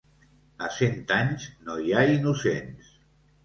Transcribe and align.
A 0.67 0.69
cent 0.77 0.97
anys 1.17 1.47
no 1.69 1.77
hi 1.85 1.95
ha 2.01 2.05
innocents. 2.17 2.93